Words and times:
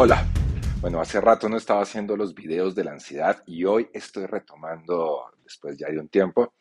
Hola. 0.00 0.24
Bueno, 0.80 1.00
hace 1.00 1.20
rato 1.20 1.48
no 1.48 1.56
estaba 1.56 1.82
haciendo 1.82 2.16
los 2.16 2.32
videos 2.32 2.72
de 2.76 2.84
la 2.84 2.92
ansiedad 2.92 3.42
y 3.46 3.64
hoy 3.64 3.88
estoy 3.92 4.26
retomando, 4.26 5.32
después 5.42 5.76
ya 5.76 5.88
de 5.88 5.98
un 5.98 6.08
tiempo, 6.08 6.54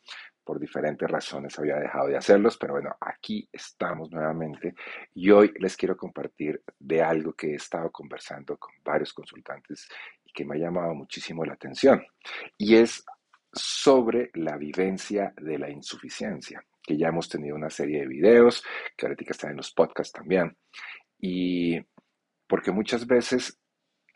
por 0.43 0.59
diferentes 0.59 1.07
razones 1.07 1.59
había 1.59 1.75
dejado 1.75 2.07
de 2.07 2.17
hacerlos, 2.17 2.57
pero 2.57 2.73
bueno, 2.73 2.95
aquí 2.99 3.47
estamos 3.53 4.09
nuevamente 4.09 4.73
y 5.13 5.29
hoy 5.29 5.53
les 5.59 5.77
quiero 5.77 5.95
compartir 5.95 6.63
de 6.79 7.03
algo 7.03 7.33
que 7.33 7.51
he 7.51 7.53
estado 7.53 7.91
conversando 7.91 8.57
con 8.57 8.73
varios 8.83 9.13
consultantes 9.13 9.87
y 10.25 10.33
que 10.33 10.43
me 10.43 10.55
ha 10.55 10.59
llamado 10.59 10.95
muchísimo 10.95 11.45
la 11.45 11.53
atención 11.53 12.03
y 12.57 12.73
es 12.77 13.05
sobre 13.53 14.31
la 14.33 14.57
vivencia 14.57 15.31
de 15.39 15.59
la 15.59 15.69
insuficiencia, 15.69 16.65
que 16.81 16.97
ya 16.97 17.09
hemos 17.09 17.29
tenido 17.29 17.55
una 17.55 17.69
serie 17.69 17.99
de 17.99 18.07
videos, 18.07 18.63
que 18.97 19.05
ahorita 19.05 19.25
están 19.29 19.51
en 19.51 19.57
los 19.57 19.71
podcasts 19.73 20.11
también. 20.11 20.57
Y 21.19 21.79
porque 22.47 22.71
muchas 22.71 23.05
veces 23.05 23.59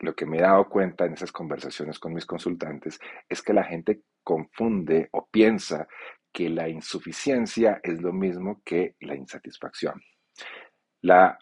lo 0.00 0.14
que 0.14 0.26
me 0.26 0.38
he 0.38 0.42
dado 0.42 0.68
cuenta 0.68 1.06
en 1.06 1.14
esas 1.14 1.32
conversaciones 1.32 1.98
con 1.98 2.12
mis 2.12 2.26
consultantes 2.26 2.98
es 3.28 3.42
que 3.42 3.52
la 3.52 3.64
gente 3.64 4.02
confunde 4.22 5.08
o 5.12 5.28
piensa 5.30 5.86
que 6.32 6.48
la 6.48 6.68
insuficiencia 6.68 7.80
es 7.82 8.00
lo 8.00 8.12
mismo 8.12 8.62
que 8.64 8.96
la 9.00 9.14
insatisfacción. 9.14 10.00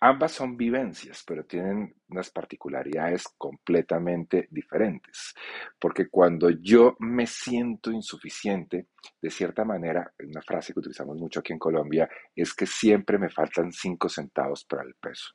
Ambas 0.00 0.32
son 0.32 0.56
vivencias, 0.56 1.22
pero 1.26 1.44
tienen 1.44 1.94
unas 2.08 2.30
particularidades 2.30 3.24
completamente 3.36 4.48
diferentes. 4.50 5.34
Porque 5.78 6.08
cuando 6.08 6.48
yo 6.50 6.96
me 6.98 7.26
siento 7.26 7.90
insuficiente, 7.90 8.88
de 9.20 9.30
cierta 9.30 9.64
manera, 9.64 10.12
una 10.18 10.40
frase 10.40 10.72
que 10.72 10.80
utilizamos 10.80 11.18
mucho 11.18 11.40
aquí 11.40 11.52
en 11.52 11.58
Colombia, 11.58 12.08
es 12.34 12.54
que 12.54 12.66
siempre 12.66 13.18
me 13.18 13.28
faltan 13.28 13.70
cinco 13.70 14.08
centavos 14.08 14.64
para 14.64 14.82
el 14.82 14.94
peso. 14.94 15.34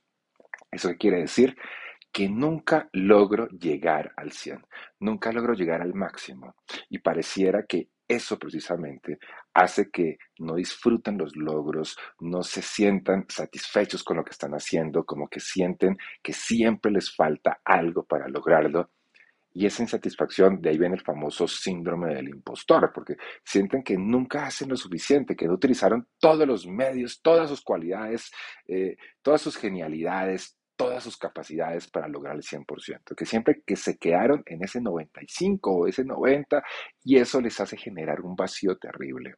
¿Eso 0.71 0.89
quiere 0.97 1.19
decir? 1.21 1.55
que 2.15 2.29
nunca 2.29 2.87
logro 2.93 3.49
llegar 3.49 4.13
al 4.15 4.31
100, 4.31 4.65
nunca 5.01 5.33
logro 5.33 5.53
llegar 5.53 5.81
al 5.81 5.93
máximo 5.93 6.55
y 6.89 6.99
pareciera 6.99 7.65
que 7.67 7.89
eso 8.07 8.39
precisamente 8.39 9.17
hace 9.53 9.89
que 9.91 10.17
no 10.39 10.55
disfruten 10.55 11.17
los 11.17 11.35
logros, 11.35 11.97
no 12.21 12.41
se 12.41 12.61
sientan 12.61 13.25
satisfechos 13.27 14.01
con 14.01 14.15
lo 14.15 14.23
que 14.23 14.31
están 14.31 14.51
haciendo, 14.53 15.03
como 15.03 15.27
que 15.27 15.41
sienten 15.41 15.97
que 16.23 16.31
siempre 16.31 16.89
les 16.89 17.13
falta 17.13 17.59
algo 17.65 18.05
para 18.05 18.29
lograrlo. 18.29 18.91
Y 19.57 19.65
esa 19.65 19.83
insatisfacción, 19.83 20.61
de 20.61 20.69
ahí 20.69 20.77
viene 20.77 20.95
el 20.95 21.01
famoso 21.01 21.47
síndrome 21.47 22.13
del 22.13 22.27
impostor, 22.27 22.91
porque 22.93 23.15
sienten 23.41 23.83
que 23.83 23.97
nunca 23.97 24.45
hacen 24.45 24.67
lo 24.67 24.75
suficiente, 24.75 25.33
que 25.33 25.47
no 25.47 25.53
utilizaron 25.53 26.09
todos 26.19 26.45
los 26.45 26.67
medios, 26.67 27.21
todas 27.21 27.49
sus 27.49 27.61
cualidades, 27.61 28.29
eh, 28.67 28.97
todas 29.21 29.41
sus 29.41 29.55
genialidades, 29.55 30.57
todas 30.75 31.05
sus 31.05 31.15
capacidades 31.15 31.87
para 31.87 32.09
lograr 32.09 32.35
el 32.35 32.43
100%, 32.43 33.15
que 33.15 33.25
siempre 33.25 33.63
que 33.65 33.77
se 33.77 33.97
quedaron 33.97 34.43
en 34.45 34.61
ese 34.61 34.81
95 34.81 35.71
o 35.71 35.87
ese 35.87 36.03
90 36.03 36.61
y 37.05 37.15
eso 37.15 37.39
les 37.39 37.57
hace 37.61 37.77
generar 37.77 38.19
un 38.19 38.35
vacío 38.35 38.77
terrible 38.77 39.35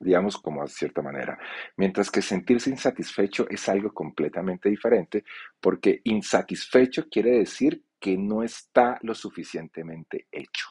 digamos 0.00 0.36
como 0.38 0.62
de 0.62 0.68
cierta 0.68 1.02
manera. 1.02 1.38
Mientras 1.76 2.10
que 2.10 2.20
sentirse 2.20 2.68
insatisfecho 2.68 3.46
es 3.48 3.68
algo 3.68 3.92
completamente 3.92 4.68
diferente, 4.68 5.24
porque 5.60 6.00
insatisfecho 6.04 7.08
quiere 7.08 7.38
decir 7.38 7.82
que 8.04 8.18
no 8.18 8.42
está 8.42 8.98
lo 9.00 9.14
suficientemente 9.14 10.26
hecho. 10.30 10.66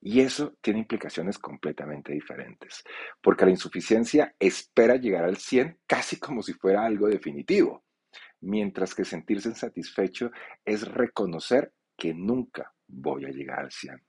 Y 0.00 0.20
eso 0.20 0.54
tiene 0.62 0.78
implicaciones 0.78 1.38
completamente 1.38 2.14
diferentes, 2.14 2.82
porque 3.20 3.44
la 3.44 3.50
insuficiencia 3.50 4.34
espera 4.38 4.96
llegar 4.96 5.24
al 5.24 5.36
100 5.36 5.80
casi 5.86 6.18
como 6.18 6.40
si 6.40 6.54
fuera 6.54 6.86
algo 6.86 7.08
definitivo 7.08 7.84
mientras 8.40 8.94
que 8.94 9.04
sentirse 9.04 9.50
insatisfecho 9.50 10.30
es 10.64 10.88
reconocer 10.88 11.74
que 11.94 12.14
nunca 12.14 12.72
voy 12.88 13.26
a 13.26 13.28
llegar 13.28 13.58
al 13.58 13.70
100, 13.70 14.02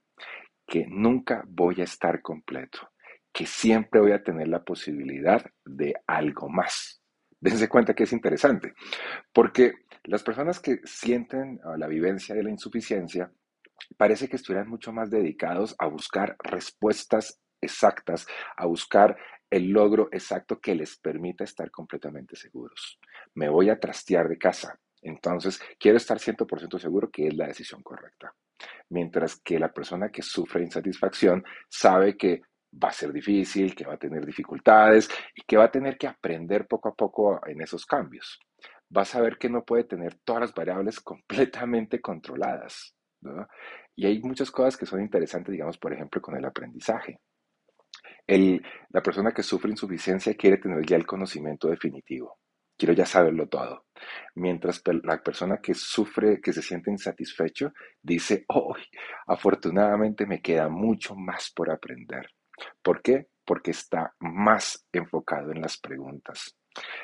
que 0.66 0.86
nunca 0.88 1.44
voy 1.46 1.82
a 1.82 1.84
estar 1.84 2.22
completo, 2.22 2.92
que 3.30 3.44
siempre 3.44 4.00
voy 4.00 4.12
a 4.12 4.22
tener 4.22 4.48
la 4.48 4.64
posibilidad 4.64 5.44
de 5.66 5.92
algo 6.06 6.48
más. 6.48 7.02
Dense 7.38 7.68
cuenta 7.68 7.92
que 7.92 8.04
es 8.04 8.12
interesante, 8.14 8.72
porque 9.34 9.74
las 10.04 10.22
personas 10.22 10.60
que 10.60 10.80
sienten 10.84 11.60
la 11.76 11.86
vivencia 11.86 12.34
de 12.34 12.42
la 12.42 12.50
insuficiencia 12.50 13.30
parece 13.96 14.28
que 14.28 14.36
estuvieran 14.36 14.68
mucho 14.68 14.92
más 14.92 15.10
dedicados 15.10 15.74
a 15.78 15.86
buscar 15.86 16.36
respuestas 16.38 17.40
exactas, 17.60 18.26
a 18.56 18.66
buscar 18.66 19.16
el 19.48 19.68
logro 19.68 20.08
exacto 20.12 20.60
que 20.60 20.74
les 20.74 20.96
permita 20.96 21.44
estar 21.44 21.70
completamente 21.70 22.36
seguros. 22.36 22.98
Me 23.34 23.48
voy 23.48 23.70
a 23.70 23.78
trastear 23.78 24.28
de 24.28 24.38
casa, 24.38 24.78
entonces 25.02 25.60
quiero 25.78 25.98
estar 25.98 26.18
100% 26.18 26.78
seguro 26.78 27.10
que 27.10 27.28
es 27.28 27.34
la 27.34 27.46
decisión 27.46 27.82
correcta. 27.82 28.34
Mientras 28.90 29.36
que 29.36 29.58
la 29.58 29.72
persona 29.72 30.10
que 30.10 30.22
sufre 30.22 30.62
insatisfacción 30.62 31.44
sabe 31.68 32.16
que 32.16 32.42
va 32.82 32.88
a 32.88 32.92
ser 32.92 33.12
difícil, 33.12 33.74
que 33.74 33.84
va 33.84 33.94
a 33.94 33.98
tener 33.98 34.24
dificultades 34.24 35.10
y 35.34 35.42
que 35.42 35.56
va 35.56 35.64
a 35.64 35.70
tener 35.70 35.98
que 35.98 36.06
aprender 36.06 36.66
poco 36.66 36.88
a 36.88 36.94
poco 36.94 37.40
en 37.46 37.60
esos 37.60 37.84
cambios. 37.84 38.40
Va 38.94 39.02
a 39.02 39.06
saber 39.06 39.38
que 39.38 39.48
no 39.48 39.64
puede 39.64 39.84
tener 39.84 40.16
todas 40.24 40.42
las 40.42 40.54
variables 40.54 41.00
completamente 41.00 42.00
controladas. 42.00 42.94
Y 43.94 44.06
hay 44.06 44.20
muchas 44.20 44.50
cosas 44.50 44.76
que 44.76 44.86
son 44.86 45.00
interesantes, 45.00 45.52
digamos, 45.52 45.78
por 45.78 45.92
ejemplo, 45.92 46.20
con 46.20 46.36
el 46.36 46.44
aprendizaje 46.44 47.20
la 48.26 49.02
persona 49.02 49.32
que 49.32 49.42
sufre 49.42 49.70
insuficiencia 49.70 50.34
quiere 50.34 50.58
tener 50.58 50.84
ya 50.86 50.96
el 50.96 51.06
conocimiento 51.06 51.68
definitivo. 51.68 52.38
Quiero 52.76 52.94
ya 52.94 53.06
saberlo 53.06 53.48
todo. 53.48 53.86
Mientras 54.34 54.82
la 55.04 55.22
persona 55.22 55.58
que 55.58 55.74
sufre, 55.74 56.40
que 56.40 56.52
se 56.52 56.62
siente 56.62 56.90
insatisfecho, 56.90 57.72
dice, 58.02 58.44
oh, 58.48 58.74
afortunadamente 59.26 60.26
me 60.26 60.40
queda 60.40 60.68
mucho 60.68 61.14
más 61.14 61.52
por 61.54 61.70
aprender. 61.70 62.26
¿Por 62.82 63.02
qué? 63.02 63.28
Porque 63.44 63.72
está 63.72 64.14
más 64.20 64.86
enfocado 64.92 65.52
en 65.52 65.60
las 65.60 65.78
preguntas. 65.78 66.56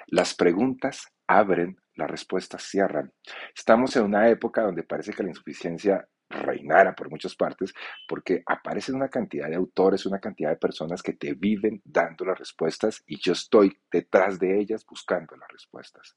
Las 0.07 0.35
preguntas 0.35 1.13
abren, 1.29 1.79
las 1.95 2.11
respuestas 2.11 2.63
cierran. 2.63 3.13
Estamos 3.55 3.95
en 3.97 4.05
una 4.05 4.29
época 4.29 4.63
donde 4.63 4.83
parece 4.83 5.13
que 5.13 5.23
la 5.23 5.29
insuficiencia 5.29 6.09
reinara 6.31 6.95
por 6.95 7.11
muchas 7.11 7.35
partes, 7.35 7.73
porque 8.07 8.43
aparecen 8.47 8.97
una 8.97 9.09
cantidad 9.09 9.49
de 9.49 9.57
autores, 9.57 10.05
una 10.07 10.19
cantidad 10.19 10.51
de 10.51 10.57
personas 10.57 11.03
que 11.03 11.15
te 11.15 11.35
viven 11.35 11.81
dando 11.85 12.25
las 12.25 12.39
respuestas 12.39 13.03
y 13.07 13.19
yo 13.21 13.33
estoy 13.33 13.79
detrás 13.91 14.39
de 14.39 14.59
ellas 14.59 14.85
buscando 14.87 15.37
las 15.37 15.49
respuestas. 15.49 16.17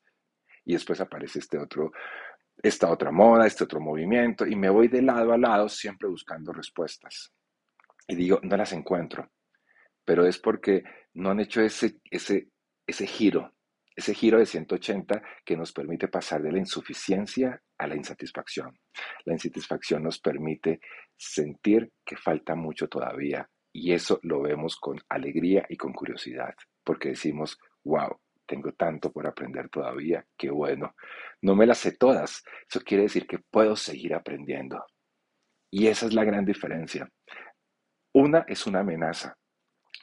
Y 0.66 0.73
después 0.73 0.99
aparece 1.01 1.39
este 1.39 1.57
otro, 1.57 1.91
esta 2.61 2.91
otra 2.91 3.11
moda, 3.11 3.47
este 3.47 3.63
otro 3.63 3.79
movimiento, 3.79 4.45
y 4.45 4.55
me 4.55 4.69
voy 4.69 4.88
de 4.88 5.01
lado 5.01 5.33
a 5.33 5.38
lado 5.38 5.69
siempre 5.69 6.07
buscando 6.07 6.51
respuestas. 6.51 7.33
Y 8.07 8.16
digo, 8.16 8.39
no 8.43 8.57
las 8.57 8.73
encuentro, 8.73 9.31
pero 10.03 10.25
es 10.25 10.38
porque 10.38 10.83
no 11.13 11.31
han 11.31 11.39
hecho 11.39 11.61
ese, 11.61 11.99
ese, 12.09 12.49
ese 12.85 13.07
giro, 13.07 13.53
ese 13.96 14.13
giro 14.13 14.40
de 14.40 14.46
180 14.46 15.22
que 15.46 15.58
nos 15.58 15.73
permite 15.73 16.08
pasar 16.08 16.41
de 16.41 16.52
la 16.52 16.59
insuficiencia 16.59 17.61
a 17.78 17.88
la 17.88 17.96
insatisfacción. 17.96 18.78
La 19.26 19.34
insatisfacción 19.34 20.03
nos 20.03 20.20
permite 20.20 20.79
sentir 21.17 21.91
que 22.05 22.16
falta 22.16 22.55
mucho 22.55 22.88
todavía 22.88 23.47
y 23.73 23.93
eso 23.93 24.20
lo 24.23 24.41
vemos 24.41 24.76
con 24.76 24.99
alegría 25.09 25.66
y 25.70 25.78
con 25.78 25.93
curiosidad, 25.93 26.53
porque 26.84 27.09
decimos, 27.09 27.58
wow, 27.84 28.20
tengo 28.46 28.73
tanto 28.73 29.11
por 29.11 29.28
aprender 29.28 29.70
todavía, 29.70 30.26
qué 30.37 30.49
bueno. 30.49 30.94
No 31.41 31.55
me 31.55 31.66
las 31.66 31.78
sé 31.78 31.94
todas, 31.94 32.44
eso 32.70 32.82
quiere 32.82 33.03
decir 33.03 33.26
que 33.28 33.40
puedo 33.40 33.76
seguir 33.76 34.14
aprendiendo. 34.14 34.85
Y 35.72 35.87
esa 35.87 36.05
es 36.05 36.14
la 36.14 36.26
gran 36.26 36.46
diferencia. 36.46 37.09
Una 38.14 38.44
es 38.47 38.67
una 38.67 38.82
amenaza, 38.82 39.37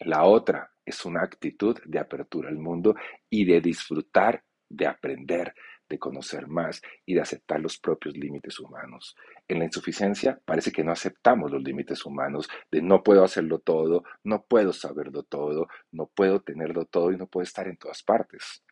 la 0.01 0.25
otra 0.25 0.73
es 0.85 1.05
una 1.05 1.23
actitud 1.23 1.79
de 1.85 1.99
apertura 1.99 2.49
al 2.49 2.59
mundo 2.59 2.95
y 3.29 3.45
de 3.45 3.61
disfrutar 3.61 4.43
de 4.69 4.87
aprender, 4.87 5.55
de 5.89 5.99
conocer 5.99 6.47
más 6.47 6.83
y 7.07 7.15
de 7.15 7.23
aceptar 7.23 7.61
los 7.61 7.79
propios 7.79 8.17
límites 8.17 8.61
humanos. 8.61 9.17
En 9.47 9.59
la 9.59 9.65
insuficiencia 9.65 10.39
parece 10.45 10.71
que 10.71 10.85
no 10.85 10.93
aceptamos 10.93 11.51
los 11.51 11.63
límites 11.63 12.05
humanos 12.05 12.49
de 12.71 12.83
no 12.83 13.03
puedo 13.03 13.25
hacerlo 13.25 13.61
todo, 13.61 14.05
no 14.25 14.45
puedo 14.45 14.73
saberlo 14.73 15.23
todo, 15.23 15.69
no 15.93 16.07
puedo 16.07 16.41
tenerlo 16.41 16.85
todo 16.85 17.11
y 17.13 17.17
no 17.17 17.27
puedo 17.27 17.45
estar 17.45 17.67
en 17.69 17.79
todas 17.79 18.03
partes. 18.03 18.63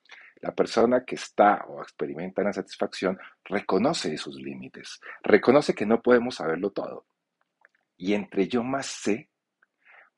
La 0.42 0.54
persona 0.54 1.04
que 1.04 1.14
está 1.14 1.64
o 1.66 1.80
experimenta 1.80 2.42
la 2.42 2.52
satisfacción 2.52 3.18
reconoce 3.44 4.18
sus 4.18 4.36
límites, 4.36 5.00
reconoce 5.22 5.74
que 5.74 5.86
no 5.86 6.02
podemos 6.02 6.36
saberlo 6.36 6.70
todo. 6.70 7.06
Y 7.96 8.12
entre 8.12 8.46
yo 8.46 8.62
más 8.62 8.84
sé, 8.84 9.30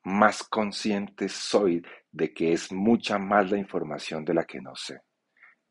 más 0.09 0.43
consciente 0.43 1.29
soy 1.29 1.81
de 2.11 2.33
que 2.33 2.51
es 2.51 2.71
mucha 2.71 3.17
más 3.17 3.51
la 3.51 3.57
información 3.57 4.25
de 4.25 4.33
la 4.33 4.43
que 4.43 4.59
no 4.59 4.75
sé. 4.75 5.01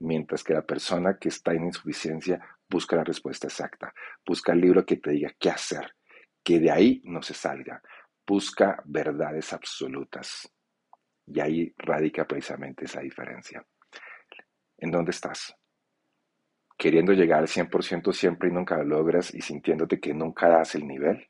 Mientras 0.00 0.44
que 0.44 0.54
la 0.54 0.62
persona 0.62 1.18
que 1.18 1.28
está 1.28 1.52
en 1.52 1.64
insuficiencia 1.64 2.40
busca 2.68 2.96
la 2.96 3.04
respuesta 3.04 3.48
exacta, 3.48 3.92
busca 4.24 4.52
el 4.52 4.60
libro 4.60 4.86
que 4.86 4.96
te 4.96 5.10
diga 5.10 5.34
qué 5.38 5.50
hacer, 5.50 5.94
que 6.42 6.60
de 6.60 6.70
ahí 6.70 7.00
no 7.04 7.20
se 7.20 7.34
salga, 7.34 7.82
busca 8.26 8.80
verdades 8.84 9.52
absolutas. 9.52 10.48
Y 11.26 11.40
ahí 11.40 11.74
radica 11.76 12.26
precisamente 12.26 12.84
esa 12.84 13.00
diferencia. 13.00 13.66
¿En 14.78 14.90
dónde 14.90 15.10
estás? 15.10 15.54
Queriendo 16.78 17.12
llegar 17.12 17.40
al 17.40 17.48
100% 17.48 18.12
siempre 18.12 18.48
y 18.48 18.52
nunca 18.52 18.76
lo 18.78 18.84
logras 18.84 19.34
y 19.34 19.40
sintiéndote 19.40 19.98
que 19.98 20.14
nunca 20.14 20.48
das 20.48 20.76
el 20.76 20.86
nivel. 20.86 21.28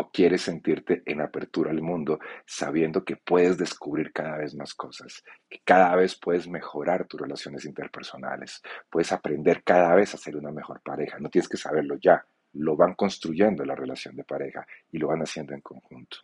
¿O 0.00 0.12
quieres 0.12 0.42
sentirte 0.42 1.02
en 1.06 1.20
apertura 1.20 1.72
al 1.72 1.82
mundo 1.82 2.20
sabiendo 2.46 3.04
que 3.04 3.16
puedes 3.16 3.58
descubrir 3.58 4.12
cada 4.12 4.36
vez 4.36 4.54
más 4.54 4.72
cosas, 4.72 5.24
que 5.50 5.58
cada 5.64 5.96
vez 5.96 6.14
puedes 6.14 6.46
mejorar 6.46 7.08
tus 7.08 7.20
relaciones 7.20 7.64
interpersonales, 7.64 8.62
puedes 8.88 9.10
aprender 9.10 9.64
cada 9.64 9.96
vez 9.96 10.14
a 10.14 10.16
ser 10.16 10.36
una 10.36 10.52
mejor 10.52 10.80
pareja? 10.82 11.18
No 11.18 11.28
tienes 11.28 11.48
que 11.48 11.56
saberlo 11.56 11.96
ya, 11.96 12.24
lo 12.52 12.76
van 12.76 12.94
construyendo 12.94 13.64
la 13.64 13.74
relación 13.74 14.14
de 14.14 14.22
pareja 14.22 14.64
y 14.92 14.98
lo 14.98 15.08
van 15.08 15.22
haciendo 15.22 15.52
en 15.52 15.62
conjunto. 15.62 16.18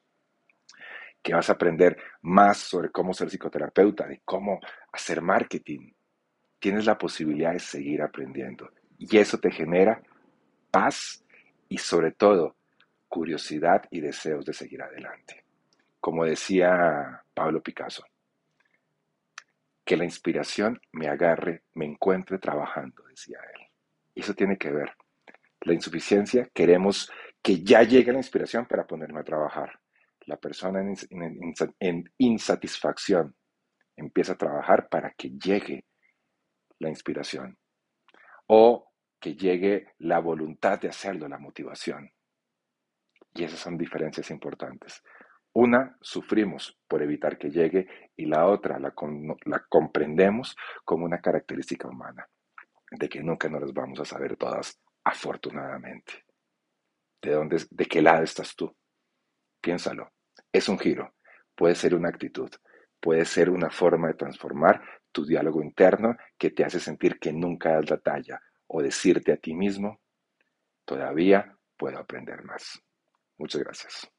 Que 1.20 1.34
vas 1.34 1.50
a 1.50 1.54
aprender 1.54 1.96
más 2.22 2.58
sobre 2.58 2.92
cómo 2.92 3.12
ser 3.12 3.28
psicoterapeuta, 3.28 4.06
de 4.06 4.22
cómo 4.24 4.60
hacer 4.92 5.20
marketing. 5.20 5.90
Tienes 6.60 6.86
la 6.86 6.96
posibilidad 6.96 7.52
de 7.52 7.58
seguir 7.58 8.02
aprendiendo 8.02 8.70
y 8.98 9.16
eso 9.18 9.38
te 9.38 9.50
genera 9.50 10.00
paz 10.70 11.24
y 11.68 11.78
sobre 11.78 12.12
todo 12.12 12.54
curiosidad 13.14 13.84
y 13.92 14.00
deseos 14.00 14.44
de 14.44 14.52
seguir 14.52 14.82
adelante. 14.82 15.44
Como 16.00 16.24
decía 16.24 17.22
Pablo 17.32 17.62
Picasso, 17.62 18.04
que 19.84 19.96
la 19.96 20.02
inspiración 20.02 20.80
me 20.90 21.06
agarre, 21.06 21.62
me 21.74 21.84
encuentre 21.84 22.40
trabajando, 22.40 23.04
decía 23.04 23.38
él. 23.54 23.68
Eso 24.16 24.34
tiene 24.34 24.58
que 24.58 24.72
ver. 24.72 24.96
La 25.60 25.74
insuficiencia, 25.74 26.50
queremos 26.52 27.08
que 27.40 27.62
ya 27.62 27.84
llegue 27.84 28.10
la 28.10 28.18
inspiración 28.18 28.66
para 28.66 28.84
ponerme 28.84 29.20
a 29.20 29.24
trabajar. 29.24 29.78
La 30.26 30.36
persona 30.36 30.80
en 30.80 32.10
insatisfacción 32.18 33.36
empieza 33.94 34.32
a 34.32 34.38
trabajar 34.38 34.88
para 34.88 35.12
que 35.12 35.30
llegue 35.38 35.84
la 36.80 36.88
inspiración 36.88 37.56
o 38.48 38.90
que 39.20 39.36
llegue 39.36 39.86
la 39.98 40.18
voluntad 40.18 40.80
de 40.80 40.88
hacerlo, 40.88 41.28
la 41.28 41.38
motivación. 41.38 42.10
Y 43.34 43.44
esas 43.44 43.58
son 43.58 43.76
diferencias 43.76 44.30
importantes. 44.30 45.02
Una, 45.52 45.96
sufrimos 46.00 46.78
por 46.88 47.02
evitar 47.02 47.38
que 47.38 47.50
llegue 47.50 47.86
y 48.16 48.26
la 48.26 48.46
otra 48.46 48.78
la, 48.78 48.92
comprendemos 49.68 50.56
como 50.84 51.04
una 51.04 51.20
característica 51.20 51.88
humana, 51.88 52.28
de 52.90 53.08
que 53.08 53.22
nunca 53.22 53.48
nos 53.48 53.60
las 53.60 53.72
vamos 53.72 54.00
a 54.00 54.04
saber 54.04 54.36
todas, 54.36 54.80
afortunadamente. 55.04 56.24
¿De, 57.22 57.30
dónde, 57.30 57.64
¿De 57.70 57.86
qué 57.86 58.02
lado 58.02 58.24
estás 58.24 58.54
tú? 58.56 58.74
Piénsalo. 59.60 60.10
Es 60.52 60.68
un 60.68 60.78
giro, 60.78 61.14
puede 61.54 61.74
ser 61.74 61.94
una 61.94 62.08
actitud, 62.08 62.50
puede 63.00 63.24
ser 63.24 63.50
una 63.50 63.70
forma 63.70 64.08
de 64.08 64.14
transformar 64.14 64.82
tu 65.12 65.24
diálogo 65.24 65.62
interno 65.62 66.16
que 66.36 66.50
te 66.50 66.64
hace 66.64 66.80
sentir 66.80 67.18
que 67.18 67.32
nunca 67.32 67.74
das 67.74 67.90
la 67.90 67.98
talla 67.98 68.40
o 68.66 68.82
decirte 68.82 69.32
a 69.32 69.36
ti 69.36 69.54
mismo, 69.54 70.00
todavía 70.84 71.56
puedo 71.76 71.98
aprender 71.98 72.42
más. 72.42 72.83
Muchas 73.38 73.62
gracias. 73.62 74.13